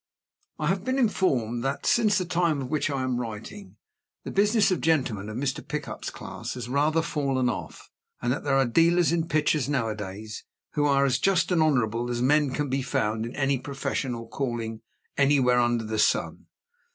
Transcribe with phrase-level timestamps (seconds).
[0.57, 3.75] I have been informed that, since the time of which I am writing,
[4.23, 5.61] the business of gentlemen of Mr.
[5.63, 10.85] Pickup's class has rather fallen off, and that there are dealers in pictures, nowadays, who
[10.85, 14.81] are as just and honorable men as can be found in any profession or calling,
[15.17, 16.47] anywhere under the sun.